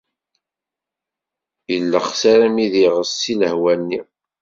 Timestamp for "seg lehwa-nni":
3.21-4.01